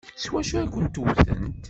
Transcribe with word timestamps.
S 0.17 0.25
wacu 0.33 0.53
ay 0.57 0.67
kent-wtent? 0.73 1.45